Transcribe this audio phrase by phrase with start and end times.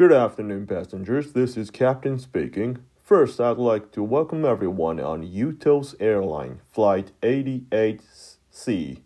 [0.00, 1.34] Good afternoon, passengers.
[1.34, 2.78] This is Captain speaking.
[3.04, 9.02] First, I'd like to welcome everyone on Utos Airline Flight 88C.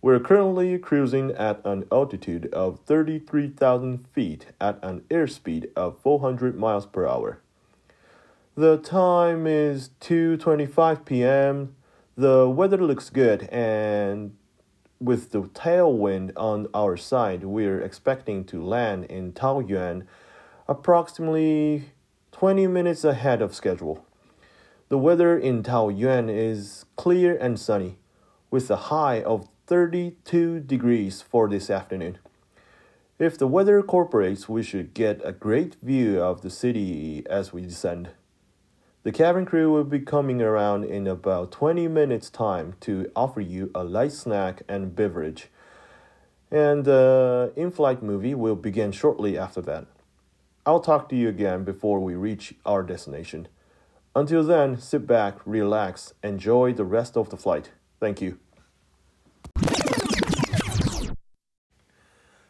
[0.00, 6.86] We're currently cruising at an altitude of 33,000 feet at an airspeed of 400 miles
[6.86, 7.40] per hour.
[8.54, 11.74] The time is 2:25 p.m.
[12.16, 14.36] The weather looks good and
[15.00, 20.06] with the tailwind on our side, we're expecting to land in Taoyuan
[20.66, 21.90] approximately
[22.32, 24.04] 20 minutes ahead of schedule.
[24.88, 27.98] The weather in Taoyuan is clear and sunny,
[28.50, 32.18] with a high of 32 degrees for this afternoon.
[33.18, 37.62] If the weather cooperates, we should get a great view of the city as we
[37.62, 38.10] descend.
[39.08, 43.70] The cabin crew will be coming around in about 20 minutes' time to offer you
[43.74, 45.48] a light snack and beverage.
[46.50, 49.86] And uh, the in flight movie will begin shortly after that.
[50.66, 53.48] I'll talk to you again before we reach our destination.
[54.14, 57.70] Until then, sit back, relax, enjoy the rest of the flight.
[58.00, 58.36] Thank you.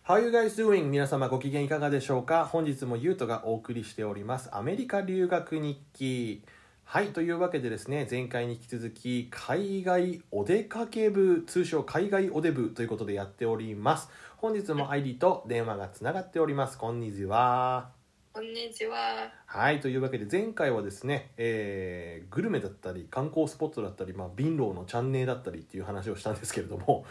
[0.09, 0.85] How you guys doing?
[0.85, 2.47] 皆様ご機嫌いかがでしょうか？
[2.47, 4.49] 本日もゆうとがお送りしております。
[4.53, 6.43] アメリカ留学日記。
[6.85, 14.09] はいというわけでですね前回に引き続き海外お出かけ部通称海外お出部ということでやっております。
[14.39, 16.79] 本日も ID と電話がつながっております。
[16.79, 17.91] こんにちは。
[18.33, 19.31] こんにちは。
[19.45, 27.05] はいというわけで前回はですね、えーグルメだったり観光スポットだったり、まあ、貧乏のチャンネルだったりっていう話をしたんですけれども、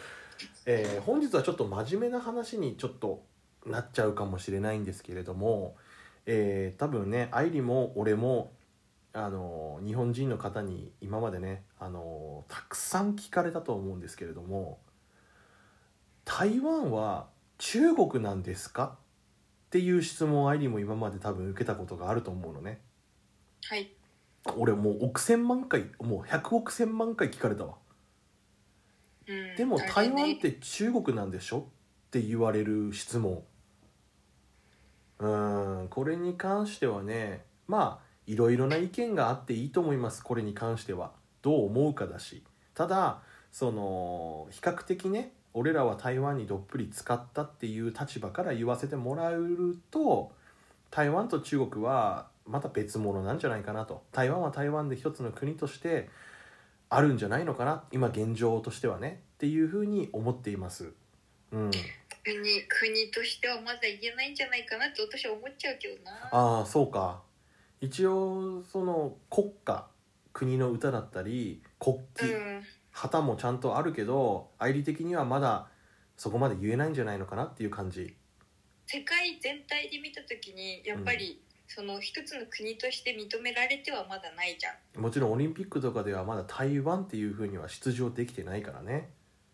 [0.65, 3.23] えー本日はちょっと真面目な話にちょっと
[3.65, 5.75] なっちゃうかもしれないんですけれども、
[6.25, 8.51] えー多分ね愛梨も俺も
[9.13, 14.79] あの日本人の方に今までねあのたくさん聞かれたと思うんですけれども
[16.25, 18.97] 台湾は中国なんですか
[19.67, 22.79] っていう質問を愛梨も今まで多分受けたことがあると思うのね
[23.63, 23.89] はい。
[24.55, 27.75] 俺もう億千万回もう100億千万回聞かれたわ
[29.27, 29.55] うん。
[29.55, 31.59] でも台湾って中国なんでしょ？
[31.59, 33.43] って言われる質問。
[35.19, 40.23] うーんこれに関してはねまあいろいろな意見があっていいと思います。
[40.23, 41.11] これに関しては。
[41.41, 42.43] どう思うかだし。
[42.73, 43.19] ただ
[43.51, 50.31] その比較的ね俺らは台湾にどっぷり使ったっていう立場から言わせてもらえると
[50.91, 54.03] 台湾と中国はまた別物なんじゃないかなと。
[54.11, 56.09] 台湾は台湾で一つの国として
[56.89, 57.83] あるんじゃないのかな？
[57.91, 60.93] 今現状としてはねっていうふうに思っています。
[61.51, 61.71] うん、
[62.23, 62.37] 国
[62.67, 66.11] 国としてはまだ言えないんじゃないかなって私は思っちゃうけどな。
[66.31, 67.21] ああそうか
[67.81, 69.87] 一応その国歌
[70.33, 72.63] 国の歌だったり国旗、うん。
[72.91, 75.67] 旗もちゃんとあるけど愛理的にはまだ
[76.15, 78.15] そこまで言えないんじゃないのかなっていう感じ
[78.87, 85.01] 世界全体で見た時にやっぱり、その一つの国として認められてはまだないじゃん。
[85.01, 89.09] もちろんオリンピックとかではまだ台湾っていうふうには出場できてないからね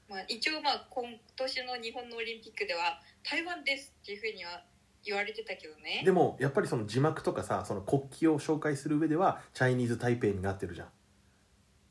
[0.08, 4.62] まあ一応まあ今年の日本のオリンピックでは台湾ですっていうふうには
[5.04, 6.04] 言われてたけどね。
[6.06, 10.88] でもやっぱりその字幕とかさその国旗を紹介する上ではチャイニーズ台北になってるじゃん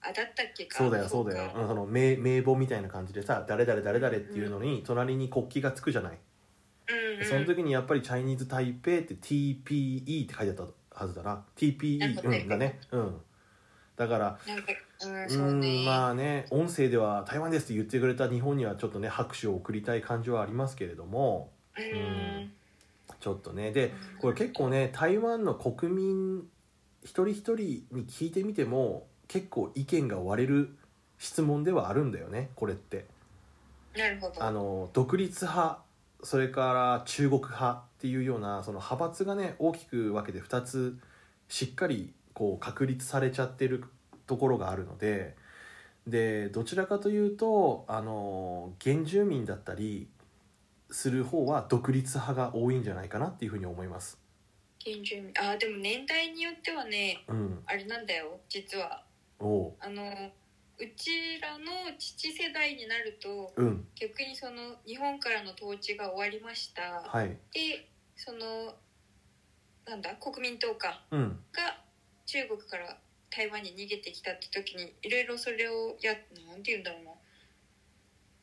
[0.03, 0.79] あだったっけか。
[0.79, 6.19] そうだよそうだよその名名簿みたいな感じでさ誰々誰々っていうのに隣に国旗がつくじゃない、うん
[7.21, 7.27] うん。
[7.27, 13.21] その時にやっぱりチャイニーズ台北って TPE って書いてあったはずだな TPE うんだねうん
[13.97, 14.39] だから
[15.05, 15.83] うんね。
[15.83, 22.53] んまあね音声では台湾ですって言ってくれた日本にはちょっとね拍手を送りたい感じはありますけれどもうん。
[23.21, 26.43] ちょっとねでこれ結構ね台湾の国民
[27.05, 27.57] 一人一人
[27.93, 30.77] に聞いてみても結構意見が割れる
[31.19, 33.07] 質問ではあるんだよねこれって
[33.97, 34.43] なるほど。
[34.43, 35.79] あの独立派
[36.23, 40.99] それから中国派っていうようなその派閥がね大きく分けて2つ
[41.49, 43.85] しっかりこう確立されちゃってる
[44.27, 45.37] ところがあるので
[46.07, 50.09] でどちらかというとあの原住民だったり
[50.91, 54.19] する方は独立派が多いんじゃないかなっていうふうに思います。
[54.85, 55.33] 原住民。
[55.39, 59.03] あでも年代によってはねうん、あれなんだよ実は。
[59.39, 59.73] おう。
[59.81, 60.03] あの
[60.79, 61.65] うちらの
[61.99, 63.87] 父世代になるとうん。
[63.95, 67.03] 逆にその日本からの統治が終わりました。
[67.07, 67.37] はい。
[67.53, 68.75] でその
[69.87, 71.39] なんだ国民党かうん。
[71.53, 71.79] が
[72.27, 72.97] 中国から
[73.31, 76.15] 台湾に逃げてきたって時にいろいろそれをや
[76.47, 77.11] なんて言うんだろうな。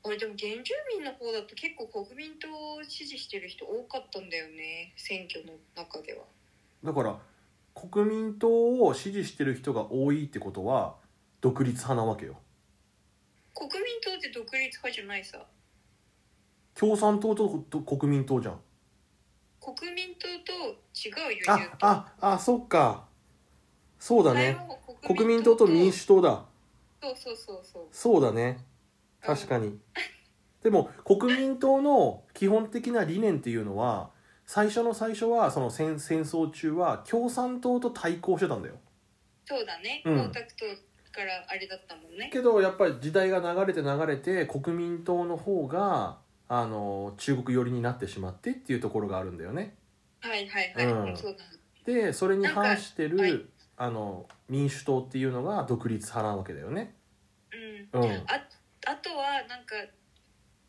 [0.03, 6.23] 俺でも原住民の方だと結構国民党を支持してる人多かったんだよね選挙の中では。
[6.83, 7.17] だから
[7.75, 10.95] 国民党を支持してる人が多いってことは
[11.41, 12.37] 独立派なわけよ。
[13.55, 15.45] 国民党って独立派じゃないさ。
[16.73, 18.59] 共産党とと国民党じゃん。
[19.59, 20.53] 国民党と
[20.95, 21.45] 違うよ
[21.81, 23.05] あああそっか。
[23.99, 24.57] そうだね。
[25.05, 26.45] 国民党と民主党だ。
[27.01, 27.83] そうそうそうそう。
[27.91, 28.65] そうだね。
[29.21, 29.77] 確かに、
[30.63, 34.11] でも国民党の基本的な理念っていうのは
[34.45, 38.75] 最初の最初はその戦戦争中は共産党と対抗してたんだよ。
[39.45, 40.01] そうだね。
[40.05, 40.31] うん。
[40.31, 40.77] 毛沢東
[41.11, 42.29] からあれだったもんね。
[42.31, 46.17] けどやっぱり時代が流れて流れて国民党の方が
[46.47, 49.75] あの中国寄りになってしまってっていうところがあるんだよね。
[50.21, 51.17] はいはいはい、うん。
[51.17, 51.43] そうだ。
[51.85, 53.41] でそれに反してる、はい。
[53.77, 56.95] あの民主党っていうのが独立派なわけだよね。
[57.93, 58.01] うん。
[58.01, 58.11] うん。
[58.27, 58.45] あ
[58.87, 59.75] あとはなんか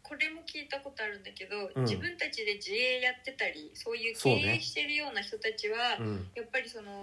[0.02, 1.84] これも聞いたことあるんだけど、うん。
[1.84, 6.26] 自分たちで自営やってたりそういう経営してるような人たちは、うん。
[6.34, 7.02] やっぱりその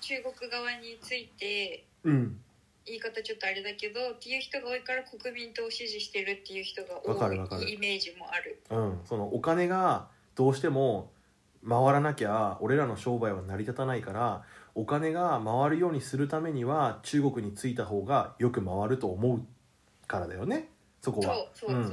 [0.00, 2.40] 中国側についてうん
[2.86, 7.62] 言い方ちょっとあれだけどっていう人が多いから国民党を支持してるっていう人がわかるわかる。
[7.62, 8.60] 多いイメージもある。
[8.70, 11.10] うん、そのお金がどうしても
[11.66, 14.42] 回らなきゃ俺らの商売は成り立たないから
[14.74, 19.42] お金が回るようにするためには中国に着いた方がよく回ると思う
[20.06, 20.68] からだよね。
[21.00, 21.36] そこそうは。
[21.54, 21.88] そうそう、うん、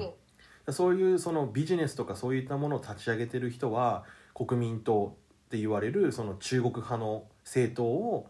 [0.73, 0.95] そう。
[0.95, 4.03] いうそのビジネスとかそういったものを立ち上げてる人は
[4.33, 5.15] 国民党
[5.45, 8.29] って言われるその中国派の政党を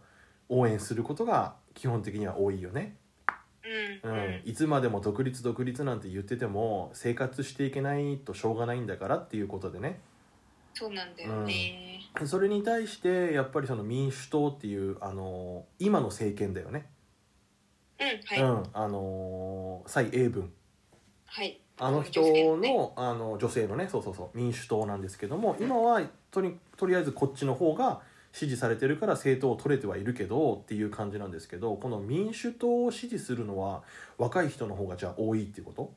[0.50, 2.98] 応援することが基本的には多いよね。
[4.04, 4.16] ううん。
[4.16, 10.00] ん、いつまでも独立独立なんて言ってても生活していけないとしょうがないんだからっていうことでね。
[10.74, 16.86] そうなんだよね、それに対してやっぱりその民主党っていうあの今の政権だよね、
[18.00, 20.52] うん、はい、うん、あの蔡英文。
[21.26, 21.60] はい。
[21.78, 22.74] あの人女性ね。
[22.74, 23.88] のあの女性のね。
[23.92, 24.38] そうそうそう。
[24.38, 28.02] 民主党なんですけども今はとにとりあえずこっちの方が
[28.34, 33.84] 支持されてるから政党を取れてはいるけどっていう感じなんですけどこの民主党を支持するのは
[34.18, 35.94] 若い人の方がじゃあ多いっていうこと？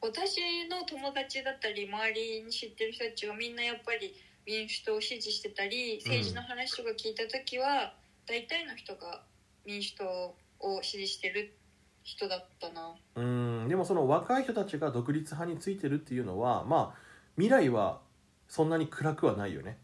[0.00, 4.14] 私の友達だったり周りに知ってる人たちはみんなやっぱり
[4.46, 7.92] 民主党を支持してたり政治の話とか聞いた時は、
[8.26, 9.20] 大体の人が
[9.66, 11.54] 民主党を支持してる
[12.02, 12.94] 人だったな。
[13.16, 13.68] うん。
[13.68, 17.00] でもその若い人たちが独立派についてるっていうのはまあ
[17.36, 18.00] 未来は
[18.48, 19.76] そんなに暗くはないよね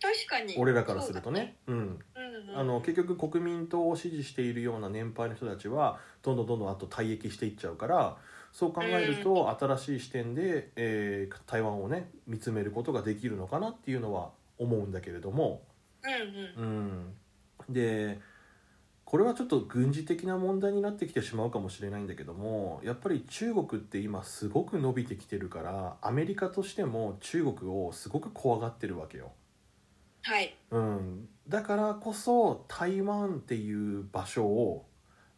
[0.00, 0.54] 確かに。
[0.58, 1.56] 俺らからするとね。
[1.66, 1.78] うね。
[1.78, 1.80] うん。
[1.80, 1.98] うん
[2.54, 8.16] あの結局国民党を支持しているような年配の人たちはどんどんどんどんあと退役していっちゃうから
[8.52, 15.62] そう考えると新しい視点で、えー台湾をね見つめることができるのかなっていうのは思うんだけれども、
[16.56, 17.14] うんうん。
[17.68, 18.18] うん、で
[19.04, 29.32] これはちょっと軍事的な問題になってきてしまうかもしれないんだけどもやっぱり中国って今すごく伸びてきてるからアメリカとしても中国をすごく怖がってるわけよ。
[30.26, 30.56] はい。
[30.72, 34.84] うん、だからこそ台湾っていう場所を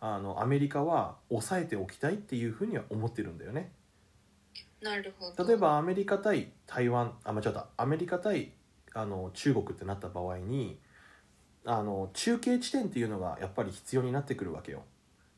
[0.00, 3.70] あのアメリカは抑えておきたいっていうふうには思ってるんだよね。
[4.80, 5.46] なるほど。
[5.46, 7.66] 例えばアメリカ対台湾あ間違った。
[7.76, 8.52] アメリカ対
[8.94, 10.78] あの中国ってなった場合に
[11.66, 14.84] あの中継地点っていうのがやっぱり必要になってくるわけよ。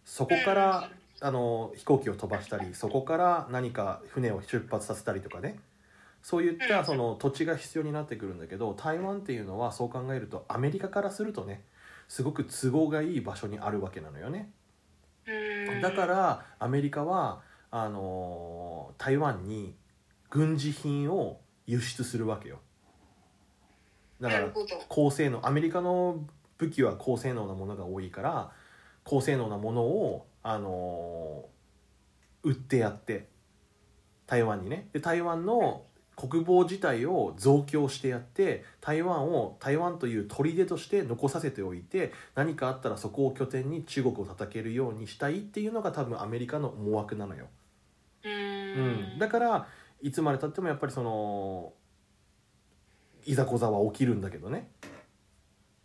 [0.04, 5.58] そこからあの飛行機を飛ばしたりそこから何か船を出発させたりとかね
[6.22, 6.84] そういったうん。
[6.84, 11.64] その土地が必要になってくるんだけど台湾っていうのはそう考えるとアメリカからするとね
[12.08, 14.50] すごく都合がいい場所にあるわけなのよね。
[15.26, 15.80] うん。
[15.80, 19.74] だからアメリカはあの台湾に
[20.28, 22.58] 軍事品を輸出するわけよ。
[24.20, 24.48] だから
[24.88, 26.24] 高性能アメリカの
[26.58, 28.50] 武器は高性能なものが多いから
[29.04, 31.60] 高性能なものを、あのー
[32.42, 33.28] 売ってやって
[34.26, 34.88] 台湾にね。
[34.92, 35.82] で台湾の
[36.28, 47.46] 国防自体を増強してやって台湾を台湾という砦として残させておいて何かあったらそこを拠点に中国を叩けるようにしたいっていうのが多分アメリカの思惑なのよ。
[48.24, 49.16] ううん。
[49.16, 49.66] んだから
[50.02, 51.72] いつまでたってもやっぱりその
[53.24, 54.68] いざこざは起きるんだけどね。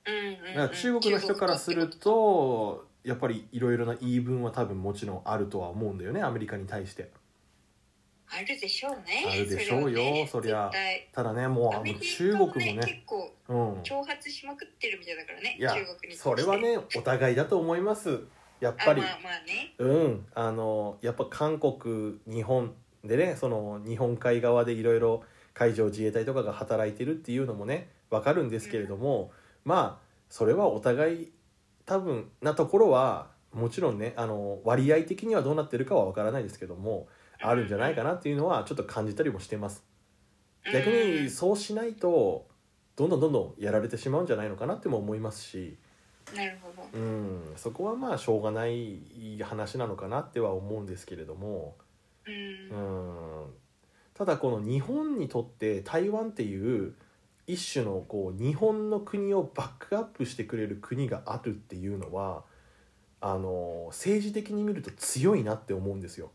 [0.03, 2.87] だから中国の人からすると。
[3.05, 7.11] やっぱりいろいろな言い分は多分もちろんあるとは思うんだよねアメリカに対して
[8.27, 9.25] あるでしょうね。
[9.31, 10.71] あるでしょうよねそりゃ。
[11.13, 12.87] ただねもう中カ国もね。
[12.87, 13.73] 結構うん。
[13.81, 18.21] 挑発しまくってるみたいだからねいや中国にそれはねお互いだと思います。
[18.59, 19.01] やっぱり。
[19.01, 19.73] あまあまあね。
[19.77, 20.25] うん。
[20.33, 29.31] あのやっぱ韓国日本でねその日本海側でいろいろ海上自衛隊とかが働いてるっていうのもねわかるんですけれども、
[29.63, 31.31] まあそれはお互い
[31.85, 37.07] 多分なところはもちろんねあの割合的にはどうなってるかはわからないですけども
[37.49, 39.83] あるんじゃないかなっていうのはちょっと感じたりもしてます。
[40.71, 42.47] 逆にそうしないと
[42.95, 45.77] どんどんどんどんやられてしまうんじゃないのかなっても思いますし。
[45.79, 45.85] うん
[46.33, 46.87] なるほど。
[46.97, 47.53] うん。
[47.55, 51.75] そこはまあしょうがない話なのかなっては思うんですけれども。
[52.25, 52.33] うん。
[52.33, 53.53] うん。
[54.13, 56.95] ただこの日本にとって台湾っていう
[57.47, 62.43] 一種のこう日本の国をバックアップしてくれる国があるっていうのは
[63.21, 66.31] あの政治的に見ると強いなって思うんですよ。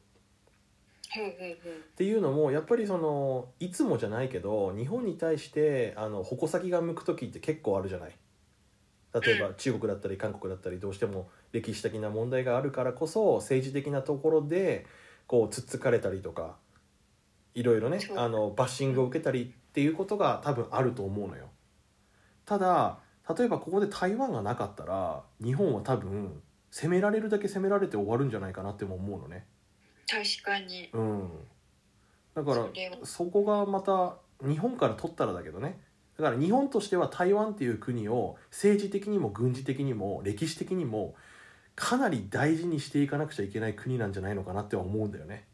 [1.13, 8.17] っていうのもやっぱりそのいつもじゃないけど日本に対してあの矛先が向く時って結構あるじゃない？
[9.13, 14.87] 例えば中国だったり韓国だったりどうしても歴史的な問題があるからこそ政治的なところで
[15.27, 16.57] こうつっつかれたりとか
[17.55, 17.99] いろいろね。
[18.17, 21.49] あのバッシングを受けたりっていうことが多分あると思うのよ。
[22.45, 22.99] ただ
[23.37, 26.41] 例えばここで台湾がなかったら日本は多分
[26.71, 29.47] 攻められるだけ攻められて終わるんじゃないかなっても思うのね
[30.11, 30.91] 確かに。
[30.93, 31.31] うん。
[32.35, 32.67] だから
[33.05, 35.79] そこがまた日本から取ったらだけどね。
[36.19, 41.15] だから日本としては台湾っていう国を政治的にも軍事的にも歴史的にも
[41.75, 45.45] かなり大事にしていかなくちゃいけない国なんじゃないのかなっては思うんだよね。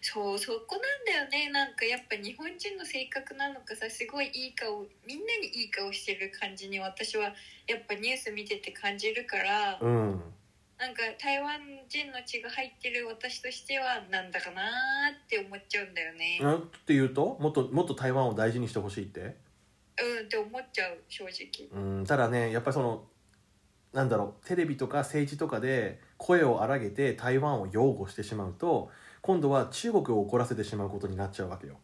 [0.00, 1.50] そうそこなんだよね。
[1.50, 7.34] なんかやっぱ日本人の性格なのかさすごいいい顔みんなにいい顔してる感じに私は
[7.66, 10.20] やっぱニュース見てて感じるから、うん、
[10.78, 14.64] なんか台湾人の血が入ってる私としてはなんだかなー
[15.24, 16.38] って思っちゃうんだよね。
[16.42, 17.38] なんていうと？
[17.40, 19.20] もっともっと台湾を大事にしてほしいって？
[19.20, 21.68] うんって思っちゃう正直。
[21.72, 23.04] うんただねやっぱりその
[23.94, 28.90] なんだろうテレビとか政治とかで声を荒げて台湾を擁護してしまうと
[29.22, 31.78] 今度は中国を怒らせてしまうことになっちゃうわけよ。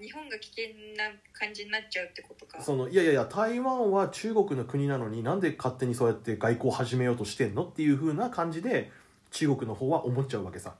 [0.00, 0.64] 日本が危険
[0.96, 2.62] な感じになっちゃうってことか。
[2.62, 8.90] そのいやいやいや台湾は中国の国なのになんで勝手にそうやって外交を始めようとしてんのっていう風な感じで
[9.30, 10.74] 中国の方は思っちゃうわけさ、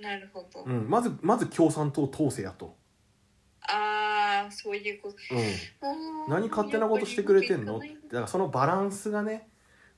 [0.00, 2.74] なるほど、うん、まずまず共産党統制やと、
[3.62, 5.16] ああそういうこと。
[5.34, 7.78] うん、何勝手なことしてくれてんの？
[7.78, 9.48] だからそのバランスがね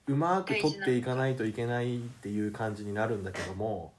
[0.07, 3.93] うまく取っていかないといけないっていう感じになるんだけども。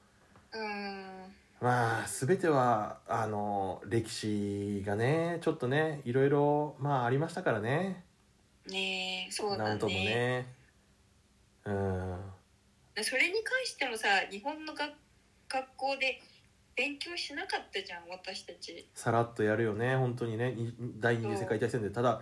[0.53, 1.20] うん
[1.61, 8.03] まあ全てはあの歴史がねちょっとねいろいろまあありましたからね。
[8.67, 9.63] ねえそうだね。
[9.69, 10.47] なんともね。
[11.65, 12.19] うん。
[13.03, 14.91] それに関してもさ日本の学
[15.49, 16.19] 学校で
[16.75, 18.87] 勉強しなかったじゃん私たち。
[18.95, 20.53] さらっとやるよね本当にね。
[20.53, 21.91] に第二次世界大戦で。
[21.91, 22.21] ただ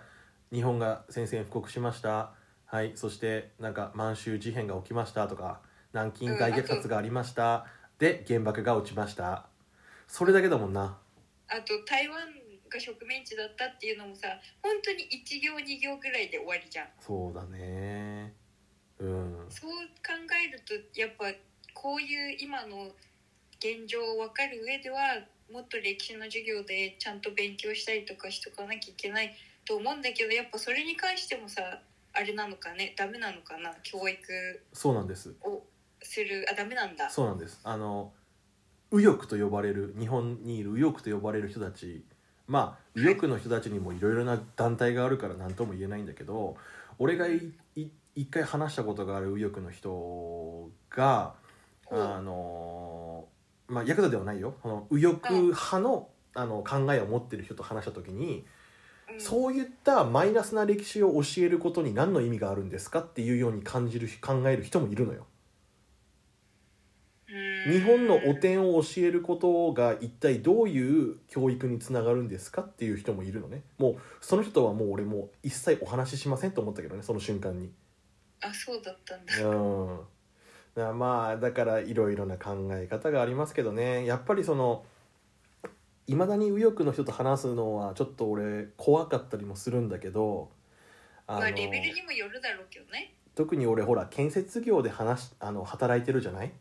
[0.52, 2.34] 日本が宣戦布告しました。
[2.66, 2.92] はい。
[2.96, 5.62] そしてなんか満州事変が起きましたとか
[5.94, 7.66] 南京大虐殺がありました、
[8.00, 9.46] で原爆が落ちました。
[10.08, 10.98] それだけだもんな。
[11.50, 12.18] あと台湾
[12.70, 14.28] が植民地だったっていうのもさ
[14.64, 16.88] 本当に1行2行ぐらいで終わりじゃん。
[17.00, 18.34] そうだね。
[19.00, 19.46] うん。
[19.50, 20.14] そう考
[20.48, 21.26] えるとやっぱ
[21.74, 22.88] こういう今の
[23.60, 25.00] 現状を分かる上では
[25.52, 31.82] もっと歴史の授業でちゃんと勉強したりとかしとかなきゃいけないと思うんだけどやっぱそれに関してもさ
[32.14, 34.64] あれなのかねダメなのかな教育。
[34.72, 35.36] そうなんです。
[35.42, 35.64] を
[36.02, 37.10] するあダメなんだ。
[37.10, 37.60] そうなんです。
[37.64, 38.12] あの
[38.92, 42.04] 右翼と呼ばれる日本にいる右翼と呼ばれる人たち
[42.48, 46.58] まあ右翼の人たちにもいろいろな団体があるから何とも言えないんだけど
[46.98, 47.38] 俺がい
[47.76, 51.36] い一回話したことがある右翼の人が
[51.92, 53.26] あの
[53.68, 54.56] まあヤクザではないよ。
[54.62, 58.46] この右翼派のあの考えを持ってる人と話した時に
[59.12, 59.22] うん。
[59.22, 65.26] そういったマイナスな歴史を教えることに何の意味があるんですかっていうように感じる考える人もいるのよ。
[67.32, 67.72] うん。
[67.72, 73.62] 日本の汚点を教えることが一体どういう教育につながるんですかっていう人もいるのね。
[73.78, 77.72] もうその人とはもう俺もう一切お話ししませんと思ったけどねその瞬間に。
[78.42, 79.48] あそうだったんだ。
[79.48, 80.00] うん。
[80.76, 84.06] だまあだからいろいろな考え方がありますけどね。
[84.06, 84.86] やっぱりその
[86.08, 90.50] いまだに右翼の人と話すのはちょっと俺怖かったりもするんだけど
[91.28, 93.14] あのまあレベルにもよるだろうけどね。
[93.36, 96.52] 特に俺ほら建設業で話しあの働いてるじゃない？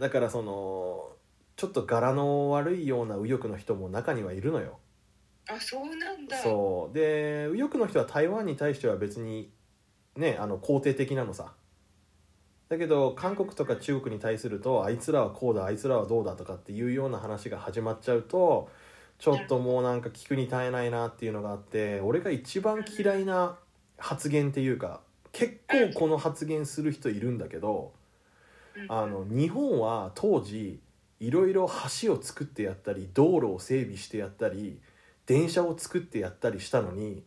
[0.00, 1.12] だからその
[1.56, 4.78] ちょっと柄の悪いような右翼の人も中にはいるのよ。
[5.48, 6.36] あそうなんだ。
[6.36, 6.94] そう。
[6.94, 9.50] で右翼の人は台湾に対しては別に
[10.16, 11.52] ねあの肯定的なのさ。
[12.68, 18.68] だけど韓国とか中国に対するとあいつらはこうだあいつらはどうだとかっていうような話が始まっちゃうと
[19.18, 23.56] ちょっともうなんか聞くに耐えないなっていうのがあって俺が一番嫌いな
[23.96, 25.00] 発言っていうか
[25.32, 28.07] 結構この発言する人いるんだけどうん
[28.88, 30.80] あの日本は当時
[31.20, 31.68] いろいろ
[32.02, 34.80] 橋を作ってやったり道路を整備してやったり
[35.26, 37.22] 電車を作ってやったりしたのに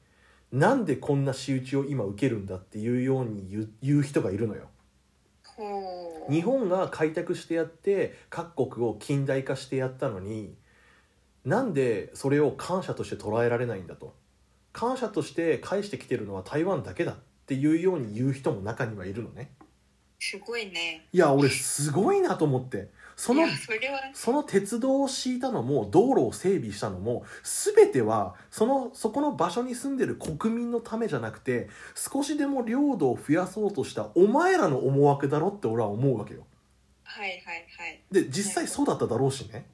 [0.52, 4.68] なんでこんな仕打ちを今受けるんだっていうように言う人がいるのよ。
[6.30, 10.56] 日本が開拓してやって各国を近代化してやったのに
[11.46, 14.16] なんでそれを感謝として捉えられないんだと
[14.74, 19.52] 感謝として返してきてるのは台湾だけだっていうように言う人も中にはいるのね。
[20.24, 21.08] すごいね。
[21.12, 22.90] いや俺すごいなと思って。
[23.16, 24.00] そのそれは。
[24.14, 36.46] その鉄道を敷いたのも道路を整備したのも全てはそのそこの場所に住んでる国民のためじゃなくて少しでも領土を増やそうとしたお前らの思惑だろって俺は思うわけよ。
[37.04, 38.02] はいはいはい。
[38.12, 39.66] で実際そうだっただろうしね。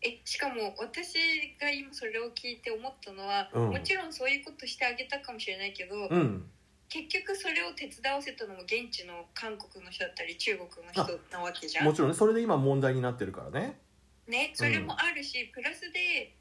[0.00, 1.18] えしかも私
[1.60, 3.70] が今それを聞いて思ったのは、うん。
[3.72, 6.50] もちろんそういうことしてあげたかもしれないけど、うん
[6.96, 11.84] 結局それを手伝わせたのも現地の韓国の人だったり中国の人なわけじゃん。
[11.84, 13.78] もちろんねそれで今問題になってるからね。
[14.26, 16.34] ねそれもあるし、プラスで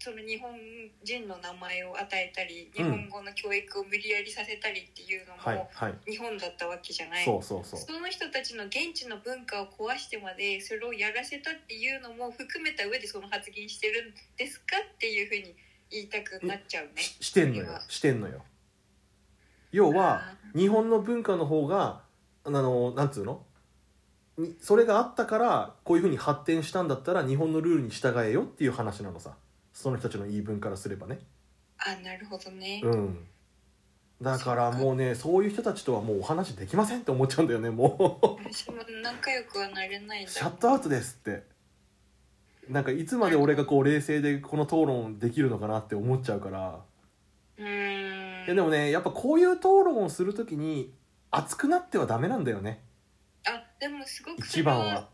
[0.00, 0.50] その日本
[1.02, 5.94] 人の名前を与えたり日本語の教育を無理やりさせたりっていうのはいもはい。
[6.10, 7.80] 日本だったわけじゃない、そうそうそう。
[7.80, 15.54] その人たちの現地の文化を壊してまでそれをやらせたっていうのも含めた上でその発言してるんですかっていうふうに
[15.90, 17.00] 言いたくなっちゃうね。
[17.00, 17.80] ししてんのよ。
[17.88, 18.44] してんのよ
[19.74, 20.22] 要は
[20.54, 22.00] 日本の文化の方が
[22.44, 23.42] あのなんつうの？
[24.38, 29.34] にそれがあったからこういうふうに発展したんだったら日本のルールに従えよっていう話なのさ。
[29.72, 31.18] その人たちの言い分からすればね。
[31.78, 32.80] あなるほどね。
[32.84, 33.26] うん。
[34.22, 38.26] だからもうねそういう人たちとはもうお話できませんって思っちゃうんだよねもう。
[38.44, 40.28] 私も仲良くはなれない。
[40.28, 41.42] シャットアウトですって。
[42.68, 46.78] なんかいつまで俺がこう冷静でこの討論できるのかなって思っちゃうから。
[47.58, 48.33] うーん。
[48.46, 50.92] いやでもねやっぱこういう討論をするときに
[51.30, 52.80] 熱くなってはダメなんだよね。
[53.46, 55.08] あでもすごくそ一番は。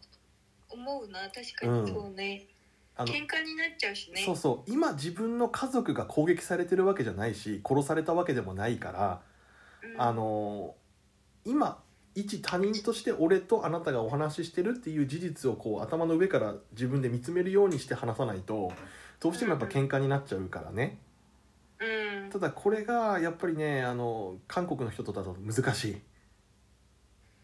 [0.68, 1.20] 思うな。
[1.30, 2.46] 確かにそうね、
[2.96, 4.22] あの喧嘩になっちゃうしね。
[4.24, 4.70] そうそう。
[4.70, 9.20] 今自分の家族が攻撃されてるわけじゃないし殺されたわけでもないから
[9.82, 10.00] うん。
[10.00, 10.74] あの
[11.44, 11.82] 今
[12.14, 18.72] 一他人として俺とあなたがお話ししてるっていう事実をこう頭の上から自分で見つめるようにして話さないと
[19.20, 20.98] どうしてもやっぱ喧嘩になっちゃうからね。
[21.04, 21.09] うん
[22.30, 26.00] ただこれがやっぱりねあの韓国の人とだと難しい。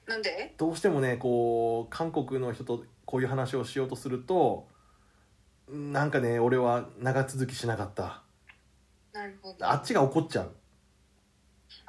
[0.06, 0.54] なんで？
[0.58, 4.68] どうしてもねこう韓国の人とこういう話をしようとすると
[5.68, 8.22] なんかね俺は長続きしなかった。
[9.12, 9.68] なるほど。
[9.68, 10.52] あっちが怒っちゃう。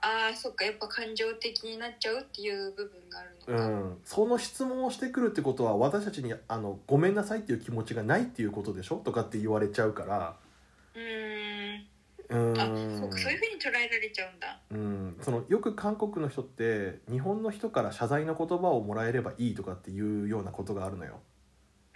[0.01, 0.63] ああそっか。
[0.63, 8.95] やっぱ感情的になっちゃうっていう部分があるのか、うん、その質問をしてくるってことは私たちにあのごめんなさいっていう気持ちがないっていうことでしょ？
[8.95, 10.35] とかって言われちゃうから。
[10.95, 11.36] うーん
[12.29, 14.59] うそうかそういうふうに捉えられちゃうんだ。
[14.71, 21.21] うん、そのよく韓国の人って日本の人から謝罪の言葉をもらえればいいとかっていうようなことがあるのよ。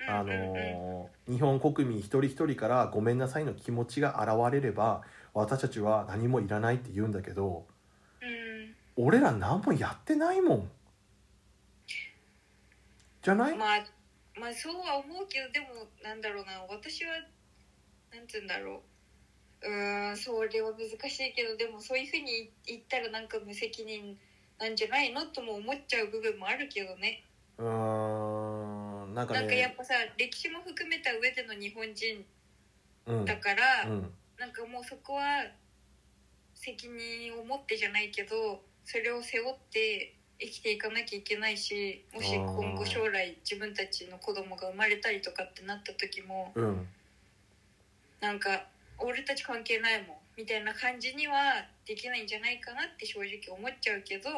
[0.08, 7.68] あの日本国民一人一人からごめんなさいの気持ちが現れれば私たちは何もいらないって言うんだけど
[8.22, 9.06] うん。
[9.06, 10.72] 俺ら何もやってないもん。
[13.22, 13.56] じゃない？
[13.56, 13.86] まあ
[14.40, 15.68] まあそうは思うけどでも
[16.04, 16.54] なんだろうな。
[16.68, 17.12] 私は
[18.12, 18.82] なんて言うんだろう
[19.64, 24.18] うーんそれは難しいけどでもそういうふうに言ったらなんか無責任
[24.60, 27.24] なんじゃないのとも思っちゃう部分もあるけどね。
[27.58, 32.26] うーんなんかなんかやっねぱさ歴史も含めた上での日本人
[33.08, 35.46] うんだから、うんなんかもうそこは
[36.56, 46.88] 責任を持ってじゃないけどそれを背負って生きていかなきゃいけないしもし今後将来自分たちの子供が生まれたりとかってなった時もうん。
[48.20, 48.66] なんか
[49.04, 50.18] 俺たち関係ないもん。
[50.38, 51.36] みたいな感じには
[51.86, 54.30] できないんじゃないかなって正直思っちゃうけど。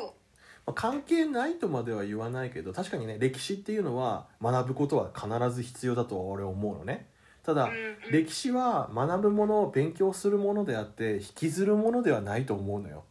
[0.66, 7.10] まあ関係ないとまでは言わないけど確かにね歴史っていうのは学ぶことは必ず必要だとは俺は思うのね。
[7.44, 8.12] ただ、うんうん。
[8.12, 13.04] 歴史は学ぶもの勉強するものであって引きずるものではないと思うのよ。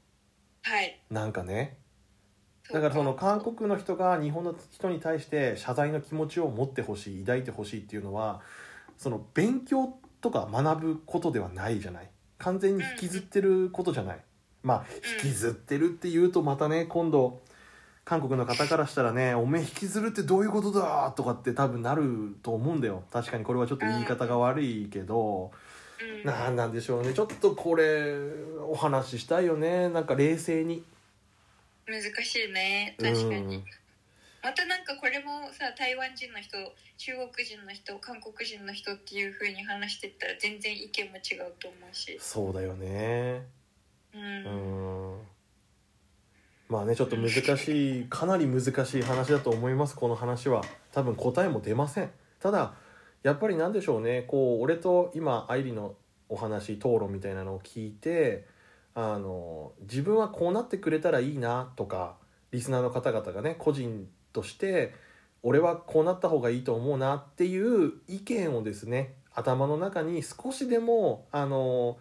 [0.62, 1.00] はい。
[1.10, 1.76] なんかね。
[2.72, 8.40] だからその韓国の人が日本の人に対して謝罪の気持ちを持ってほしい抱いてほしいっていうのは
[8.96, 12.08] その勉強とか学ぶことではないじゃない。
[12.38, 14.20] 完全に引きずってることじゃない。
[14.62, 14.84] まあ
[15.22, 17.40] 引きずってるっていうとまたね今度
[18.04, 23.04] 韓国の方からしたらね「おめえ引きずるってどういうことだ!」とかって多分なると思うんだよ。
[23.12, 25.50] 確かにこれはちょっと言い方が悪いけど。
[26.00, 26.24] うん。
[26.24, 27.14] なんなんでしょうね。
[27.14, 28.16] ちょっとこれ
[28.60, 29.88] お話ししたいよね。
[29.88, 30.84] なんか冷静に。
[31.86, 32.96] 難しいね。
[33.00, 33.64] 確かに、うん
[34.42, 36.56] またなんかこれもさ台湾人の人
[36.98, 42.18] 中国人の人韓国人の人っていう風に話してったら全然意見も違うと思うし。
[42.20, 43.46] そうだよね。
[44.12, 45.14] ううん。
[45.14, 45.18] ん
[46.68, 50.62] まあねちょっと難しいかなり難しい話だと思いますこの話は。
[50.92, 52.10] 多分答えも出ません。
[52.40, 52.74] ただ
[53.22, 54.22] やっぱりなんでしょうね。
[54.26, 55.94] こう俺と今愛理の
[56.28, 58.46] お話討論みたいなのを聞いて
[58.94, 62.16] あの自分はこうなってくれたらいいなとか
[62.50, 64.94] リスナーの方々がね個人として
[65.42, 71.98] 俺はこうなった方がいいと思うなっていう意見をですね頭の中に少しでもあの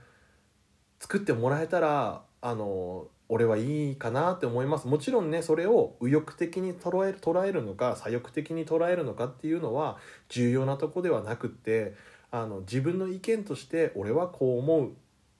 [1.00, 4.88] 作ってもらえたらあの俺はいいかなって思います。
[4.88, 11.96] もちろんねそれを右翼的に捉える捉えるのか左翼的に捉えるのかっていうのは重要なとこではなくって
[12.30, 14.91] あの自分の意見として俺はこう思う。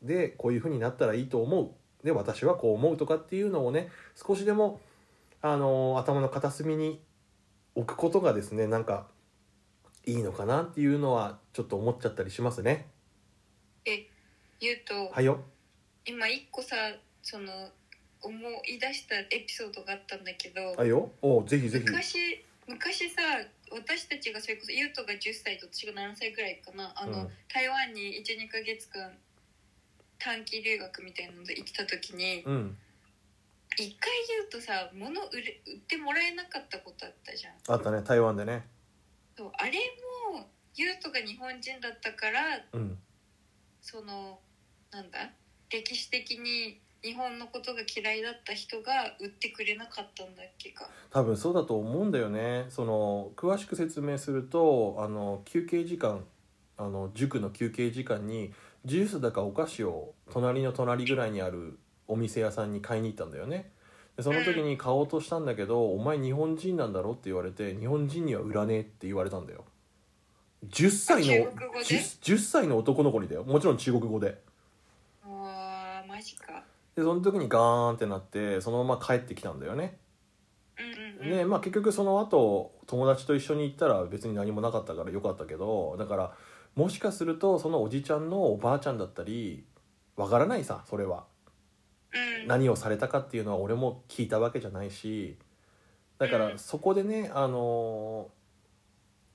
[0.01, 1.69] でこういうふうになったらいいと思う。
[2.04, 4.80] で私はこう思うとかっていうのをね少しでも
[5.41, 7.01] あの頭の片隅に
[7.75, 9.08] 置くことがですねなんか
[10.06, 12.88] いいのかなっていうのはちょっと思っちゃったりしますね。
[14.62, 15.39] 言うと、はいよ。
[16.06, 16.75] 今一個さ
[17.23, 17.51] その
[18.21, 18.32] 思
[18.69, 21.12] い出したエピソードがあったんだけど、はいよ。
[21.21, 21.86] おうぜひぜひ。
[21.86, 23.21] 昔昔さ
[23.71, 29.12] 私たちがそれこそゆうとが10歳と私が7歳ぐらいかなあの、うん台湾に12ヶ月間
[30.19, 32.77] 短期留学みたいなので行ってた時にうん。
[33.82, 38.65] 一回言うとさ物売れ売ってもらえなかったことあったじゃんあったね台湾でね。
[39.38, 39.72] そうあれ
[40.32, 42.41] もゆうとが日本人だったから
[42.74, 42.98] うん。
[43.82, 44.39] その
[44.91, 45.32] なんだ？
[45.70, 56.24] 歴史的に日本のことが嫌いだった人が売ってくれなかったんだっけか多分そうだと思うんだよねその詳しく説明するとあの休憩時間
[56.78, 58.54] あの塾の休憩時間に
[58.86, 61.80] ジュースだかお菓子を隣の隣ぐらいにある
[62.12, 63.71] お店屋さんに買いに行ったんだよね。
[64.17, 69.63] でその時に買おうとしたんだけど「お前日本人なんだろ?」って言われて「日本人には売らねえ」って言われたんだよ。
[70.67, 73.43] 10歳の中国語で？10, 10歳の男の子にだよ。
[73.43, 74.41] もちろん中国語で。
[75.26, 76.63] うわーマジか。
[76.95, 79.97] でその時にガーンってなってそのまま帰ってきたんだよね。
[81.21, 86.36] でまあ結局その後友達と一緒に行ったら別に何もなかったからよかったけどだから
[86.76, 89.63] もしかするとそのおじちゃんのおばあちゃんだったり
[90.15, 91.17] わからないさそれは。
[91.17, 91.31] うん
[92.47, 95.38] 何をされたかっていうのは俺も聞いたわけじゃないし
[96.17, 96.52] だかうん。
[96.54, 98.30] らそこでねあの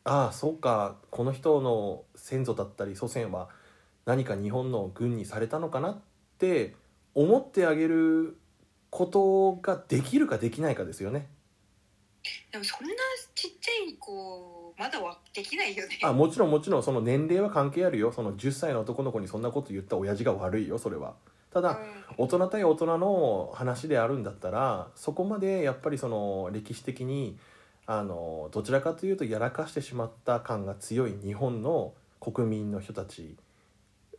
[0.04, 3.48] ああそうかこの人の先祖だったり祖先は
[4.04, 5.98] 何か日本の軍にされたのかなっ
[6.38, 6.74] て
[7.14, 8.36] 思ってあげる
[8.90, 11.28] ことができるかできないかですよね。
[12.52, 12.94] でもそんな
[13.34, 15.98] ちっちゃい子まだはできないよね。
[16.02, 18.12] あもちろんもちろんその年齢は関係あるよ。
[18.12, 21.14] その10歳の男の子にそんなこと言った親父が悪いよそれは
[21.56, 21.78] ただ
[22.18, 27.38] 大人対大人の話であるんだったらそこまでやっぱりその歴史的に
[27.86, 33.36] あのどちらかというとやらかしてしまった感が強い日本の国民の人たち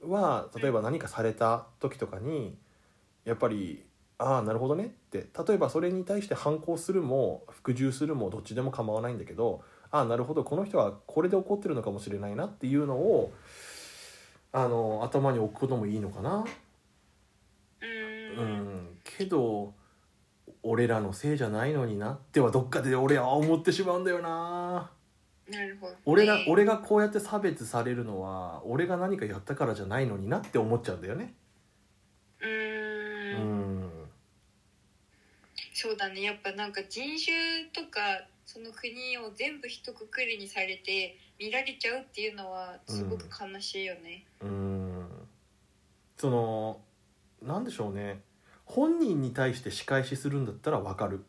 [0.02, 2.58] は例えば何かされた時とかに
[3.23, 3.84] やっぱり
[4.17, 13.32] ああなるほどねって例えばそれに対して反抗するも服従するもどっちでも構わないんだけどああなるほどこの人はこれで怒ってるのかもしれないなっていうのを
[14.52, 16.38] あの頭に置くこともいいのかな。
[16.38, 16.45] うん
[18.41, 19.73] うん、けど
[20.63, 24.91] 俺らのせいじゃないのになってはどっかで俺は思ってしまうんだよな。
[25.50, 26.00] なるほどね。
[26.06, 31.34] 俺ら俺がこうやって差別されるのは俺が何かやったからじゃないのになって思っちゃうんだよね。
[32.41, 33.89] うん。
[35.73, 36.21] そうだね。
[36.21, 38.00] やっぱなんか人種とか
[38.45, 44.26] その国を全部一括りにされて見られちゃうっていうのはすごく悲しいよね。
[44.41, 45.06] うん。
[46.17, 46.82] その
[47.41, 48.21] なんでしょうね
[48.67, 51.23] 本人に対して仕返しするんだったらわかる。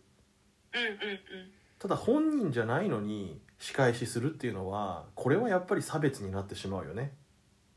[0.75, 1.51] うんうんうん。
[1.79, 7.13] ただ本人じゃないのに仕返しするっていうのはこれはやっぱり差別になってしまうよね。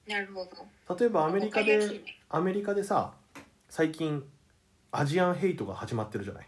[0.07, 0.43] なるほ
[0.87, 0.95] ど。
[0.99, 3.13] 例えばアメリカでねアメリカでさ
[3.69, 4.23] 最近
[4.91, 6.47] アジアンヘイトが始まってるじゃない。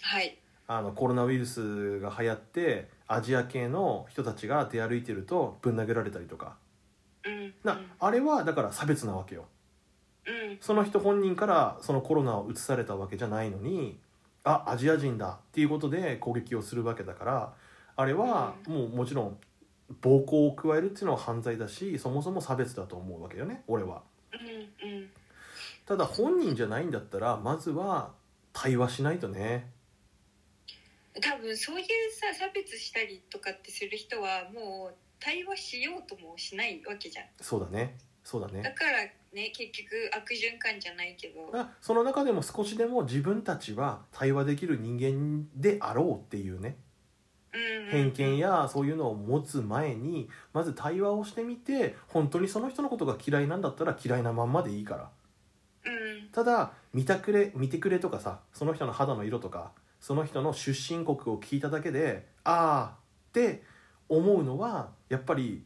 [0.00, 0.38] はい。
[0.66, 6.56] あのコロナウイルスが流行ってアジア系の人たちが出歩いてるとぶん投げられたりとか。
[7.26, 9.42] うんなあれはだから差別なわけよ。
[9.42, 9.59] うん
[10.60, 13.98] その人本人からそのコロナを移されたわけじゃないのに
[14.44, 17.52] あアジア人だっていうことで攻撃をするわけだから
[17.96, 19.36] あれはもうもちろん
[20.00, 24.02] 暴行を加えるっていうのは犯罪だしそもそも差別だと思うわけよね俺は。
[24.32, 25.10] うんうん。
[25.86, 28.12] ただ本人じゃないんだったらまずは
[28.52, 29.70] 対話しないとね。
[31.20, 37.24] 多分そういうさ差別したりとかってする人はもう対話しようともしないわけじゃん。
[37.40, 37.98] そうだね。
[38.22, 38.62] そうだね。
[38.62, 38.98] だから
[39.32, 41.50] ね結局悪循環じゃないけど。
[41.54, 46.76] あその中でも少しでも自分たちは対話できる人間であろうっていうね。
[47.52, 55.10] うんうん偏見やそういうのを持つ前にまず対話をしてみて本当にその人のことが嫌いなんだったら嫌いなまんまでいいから。
[55.84, 56.28] うん。
[56.30, 62.96] ただ見たくれ見てくれとかさその人の肌の色とかその人の出身国を聞いただけでああ
[63.30, 63.62] って
[64.08, 65.64] 思うのはやっぱり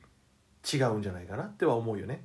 [0.73, 2.25] 違うんじゃないかなっては思うよね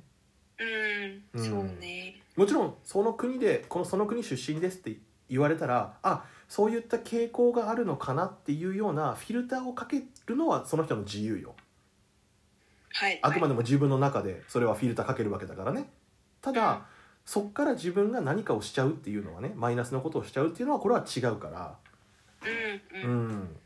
[0.60, 1.50] うん、うん。
[1.50, 2.20] そうね。
[2.36, 4.96] もちろんその国でこのその国出身ですって
[5.28, 11.54] 言われたらあそういった傾向があるのかなっていうようなフィルターをかけるのはその人の自由よ。
[12.92, 13.18] はい。
[13.22, 15.88] あくまででも自分の中でそれはフィルターかけるわけだからね。
[16.42, 16.86] ただ、
[17.24, 21.76] そっから自分が何かをしちゃうっていうのはねマイナスのことをしちゃうっていうのはこれは違うから。
[22.42, 23.56] うんううんん。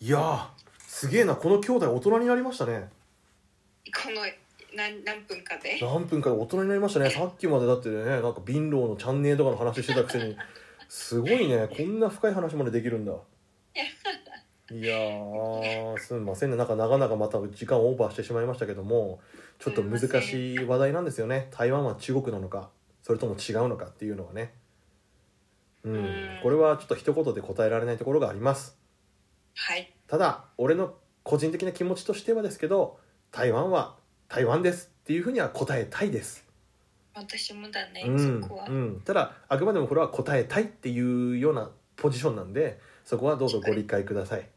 [0.00, 0.46] いやー
[0.78, 2.90] すげえなこの兄弟大人になりましたね。
[3.86, 4.20] この
[4.76, 5.78] 何何分かで？
[5.80, 7.10] 何分かで大人になりましたね。
[7.10, 10.36] さっきまでだってねなんか貧乏のチャンネルとかの話してたくせに。
[10.88, 11.68] すごいね。
[11.68, 13.12] こんな深い話までできるんだ。
[14.70, 14.96] いや。
[14.96, 16.56] ーすんませんね。
[16.56, 19.20] なんか長々また時間オーバーしてしまいましたけども
[19.58, 21.48] ちょっと難しい話題なんですよね。
[21.50, 22.70] 台湾は中国なのか
[23.02, 24.54] それとも違うのかっていうのはね。
[25.82, 25.94] うん。
[25.94, 26.40] うん。
[26.42, 28.78] これはちょっと一言で答えられないところがあります。
[29.54, 29.92] はい。
[30.06, 32.98] ただ俺の個人的な気持ちとしてはですけど
[33.30, 33.96] 台湾は
[34.28, 36.44] 台湾ですっていうふうには答えたいです。
[37.14, 44.48] 私もだね、うんそこは、うん、ただあくまでもこれは答えたいっていうようなポジションなんでそこはどうぞご理解ください。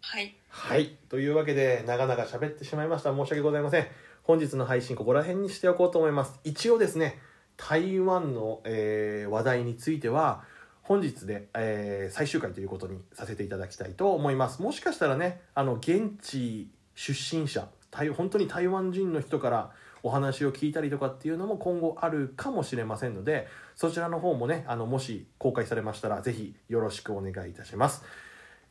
[0.00, 0.34] はい。
[0.48, 0.96] はい。
[1.08, 3.14] というわけで長々喋ってしまいました。
[3.14, 3.86] 申し訳ございません。
[4.22, 6.40] 本日の配信ここら辺にしておこうと思います。
[6.42, 7.20] 一応ですね
[7.56, 10.44] 台湾の、えー話題については
[10.82, 14.62] 本日で、えー最終回ということにさせていただきたいと思います。
[14.62, 19.70] もしかしたらねあの現地出身者台本当に台湾人の人から
[20.02, 28.04] お話を聞いたりとかっていうのも今後あるかもしれませんのでそちらの方もねあのもし公開されましたらぜひよろしくお願いいたします。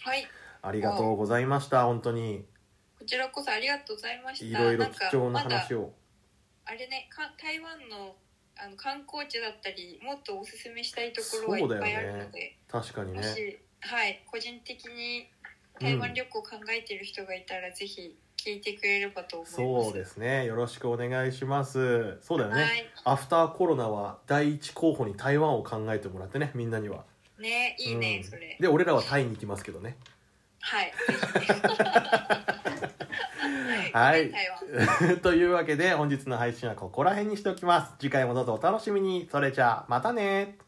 [0.00, 0.26] はい。
[0.62, 2.44] ありがとうございました本当に。
[2.98, 4.60] こちらこそありがとうございました。
[4.60, 5.92] いろいろ貴重な話を。
[6.64, 8.16] あれねか台湾の
[8.56, 13.18] あの観光地だったりもっとおすすめしたいところはいっぱいあるので、確かにね。
[13.18, 15.28] もしはい個人的に
[15.80, 19.56] 台湾旅行考えてる人がいたら、ぜひ聞いてくれればと思います。
[19.56, 20.44] そうですね。
[20.44, 22.18] よろしくお願いします。
[22.20, 22.86] そうだよね、はい。
[23.04, 27.04] アフターコロナは第一候補に台湾を考えてもらってねみんなには。
[27.38, 28.30] ねいいね、うん。
[28.30, 28.58] それ。
[28.60, 29.96] で俺らはタイに行きますけどね。
[30.60, 30.92] はい。
[33.94, 34.30] はい。
[35.22, 37.94] というわけで本日の配信はここら辺にしておきます。
[37.98, 39.26] 次回もどうぞお楽しみに。
[39.32, 40.58] それじゃあまたね。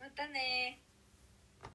[0.00, 0.79] またね